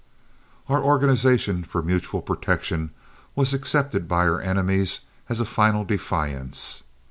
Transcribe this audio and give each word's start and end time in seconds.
Our 0.67 0.81
organization 0.81 1.63
for 1.63 1.83
mutual 1.83 2.23
protection 2.23 2.89
was 3.35 3.53
accepted 3.53 4.07
by 4.07 4.25
our 4.27 4.41
enemies 4.41 5.01
as 5.29 5.39
a 5.39 5.45
final 5.45 5.85
defiance. 5.85 6.81